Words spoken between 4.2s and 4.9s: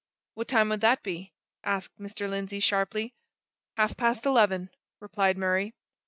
eleven,"